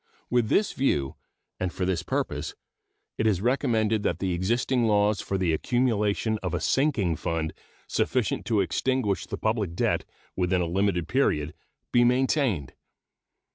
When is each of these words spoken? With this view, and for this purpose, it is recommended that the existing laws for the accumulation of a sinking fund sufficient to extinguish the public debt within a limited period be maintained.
With 0.31 0.49
this 0.49 0.73
view, 0.73 1.13
and 1.59 1.71
for 1.71 1.85
this 1.85 2.01
purpose, 2.01 2.55
it 3.19 3.27
is 3.27 3.39
recommended 3.39 4.01
that 4.01 4.17
the 4.17 4.33
existing 4.33 4.87
laws 4.87 5.21
for 5.21 5.37
the 5.37 5.53
accumulation 5.53 6.39
of 6.41 6.55
a 6.55 6.59
sinking 6.59 7.17
fund 7.17 7.53
sufficient 7.85 8.43
to 8.47 8.61
extinguish 8.61 9.27
the 9.27 9.37
public 9.37 9.75
debt 9.75 10.03
within 10.35 10.59
a 10.59 10.65
limited 10.65 11.07
period 11.07 11.53
be 11.91 12.03
maintained. 12.03 12.73